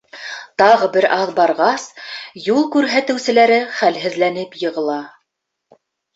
[0.59, 1.85] Тағы бер аҙ барғас,
[2.47, 4.99] юл күрһәтеүселәре хәлһеҙләнеп йығыла.